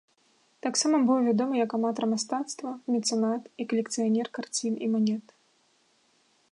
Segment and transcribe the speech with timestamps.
[0.65, 5.25] Таксама быў вядомы як аматар мастацтва, мецэнат і калекцыянер карцін і манет.